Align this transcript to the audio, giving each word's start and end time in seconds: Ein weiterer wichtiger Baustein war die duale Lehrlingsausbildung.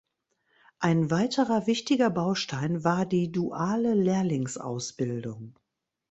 Ein 0.79 1.11
weiterer 1.11 1.67
wichtiger 1.67 2.09
Baustein 2.09 2.83
war 2.83 3.05
die 3.05 3.31
duale 3.31 3.93
Lehrlingsausbildung. 3.93 5.53